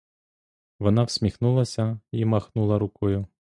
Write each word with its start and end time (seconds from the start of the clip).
Вона 0.79 1.03
всміхнулася 1.03 1.99
й 2.11 2.25
махнула 2.25 2.79
рукою. 2.79 3.27